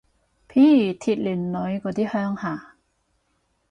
[0.49, 2.75] 譬如鐵鍊女嗰啲鄉下